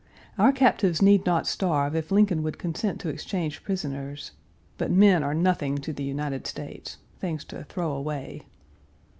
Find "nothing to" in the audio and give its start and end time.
5.35-5.93